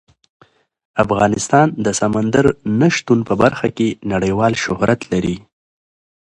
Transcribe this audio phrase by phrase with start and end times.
[1.03, 2.45] افغانستان د سمندر
[2.79, 5.35] نه شتون په برخه کې نړیوال شهرت لري.